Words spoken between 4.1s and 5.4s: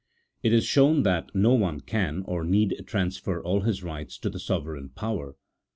TO THE SOVEREIGN POWER.